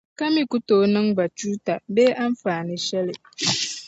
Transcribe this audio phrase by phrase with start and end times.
[0.17, 3.13] ka mi ku tooi niŋ ba chuuta bee anfaani shεli?